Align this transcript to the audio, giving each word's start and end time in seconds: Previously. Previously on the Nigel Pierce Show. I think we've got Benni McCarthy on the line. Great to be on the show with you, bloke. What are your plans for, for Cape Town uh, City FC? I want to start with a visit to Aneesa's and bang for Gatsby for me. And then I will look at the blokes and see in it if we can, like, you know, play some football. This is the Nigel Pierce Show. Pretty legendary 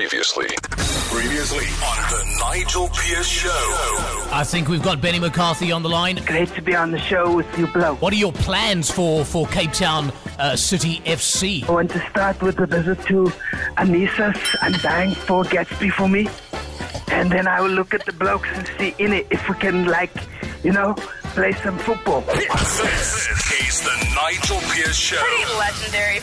Previously. 0.00 0.46
Previously 1.12 1.66
on 1.84 2.10
the 2.10 2.38
Nigel 2.40 2.88
Pierce 2.88 3.28
Show. 3.28 3.50
I 4.32 4.44
think 4.46 4.68
we've 4.68 4.82
got 4.82 5.02
Benni 5.02 5.20
McCarthy 5.20 5.72
on 5.72 5.82
the 5.82 5.90
line. 5.90 6.16
Great 6.24 6.48
to 6.54 6.62
be 6.62 6.74
on 6.74 6.90
the 6.90 6.98
show 6.98 7.36
with 7.36 7.58
you, 7.58 7.66
bloke. 7.66 8.00
What 8.00 8.14
are 8.14 8.16
your 8.16 8.32
plans 8.32 8.90
for, 8.90 9.26
for 9.26 9.46
Cape 9.48 9.72
Town 9.72 10.10
uh, 10.38 10.56
City 10.56 11.02
FC? 11.04 11.68
I 11.68 11.72
want 11.72 11.90
to 11.90 12.00
start 12.08 12.40
with 12.40 12.58
a 12.60 12.66
visit 12.66 12.98
to 13.08 13.30
Aneesa's 13.76 14.40
and 14.62 14.80
bang 14.82 15.14
for 15.14 15.44
Gatsby 15.44 15.92
for 15.92 16.08
me. 16.08 16.30
And 17.08 17.30
then 17.30 17.46
I 17.46 17.60
will 17.60 17.68
look 17.68 17.92
at 17.92 18.06
the 18.06 18.14
blokes 18.14 18.48
and 18.54 18.66
see 18.78 18.94
in 18.98 19.12
it 19.12 19.26
if 19.28 19.46
we 19.50 19.54
can, 19.56 19.84
like, 19.84 20.12
you 20.64 20.72
know, 20.72 20.94
play 21.34 21.52
some 21.52 21.76
football. 21.76 22.22
This 22.22 22.80
is 23.68 23.82
the 23.82 24.14
Nigel 24.14 24.60
Pierce 24.70 24.96
Show. 24.96 25.18
Pretty 25.18 25.58
legendary 25.58 26.20